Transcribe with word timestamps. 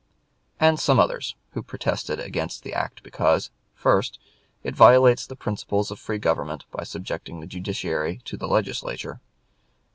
]and 0.59 0.79
some 0.79 0.99
others, 0.99 1.35
who 1.51 1.61
protested 1.61 2.19
against 2.19 2.63
the 2.63 2.73
act 2.73 3.03
because 3.03 3.51
1st. 3.79 4.17
It 4.63 4.75
violates 4.75 5.27
the 5.27 5.35
principles 5.35 5.91
of 5.91 5.99
free 5.99 6.17
government 6.17 6.65
by 6.71 6.85
subjecting 6.85 7.39
the 7.39 7.45
Judiciary 7.45 8.19
to 8.25 8.35
the 8.35 8.47
Legislature. 8.47 9.21